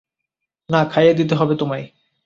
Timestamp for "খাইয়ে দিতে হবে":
0.85-1.53